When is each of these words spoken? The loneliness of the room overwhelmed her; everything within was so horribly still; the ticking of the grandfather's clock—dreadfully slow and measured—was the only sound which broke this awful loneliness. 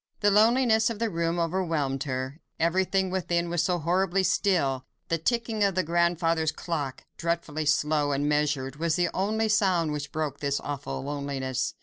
The 0.21 0.31
loneliness 0.31 0.89
of 0.89 0.97
the 0.97 1.11
room 1.11 1.37
overwhelmed 1.37 2.05
her; 2.05 2.41
everything 2.59 3.11
within 3.11 3.51
was 3.51 3.61
so 3.61 3.77
horribly 3.77 4.23
still; 4.23 4.83
the 5.09 5.19
ticking 5.19 5.63
of 5.63 5.75
the 5.75 5.83
grandfather's 5.83 6.51
clock—dreadfully 6.51 7.67
slow 7.67 8.11
and 8.11 8.27
measured—was 8.27 8.95
the 8.95 9.09
only 9.13 9.47
sound 9.47 9.91
which 9.91 10.11
broke 10.11 10.39
this 10.39 10.59
awful 10.59 11.03
loneliness. 11.03 11.75